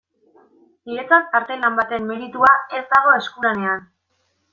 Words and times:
Niretzat 0.91 1.35
artelan 1.39 1.77
baten 1.79 2.07
meritua 2.13 2.53
ez 2.79 2.81
dago 2.95 3.13
eskulanean. 3.19 3.85